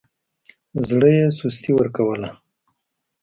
[0.87, 2.29] زړه يې سستي ورکوله.